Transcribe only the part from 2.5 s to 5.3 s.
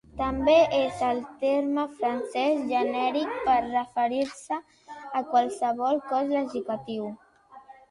genèric per referir-se a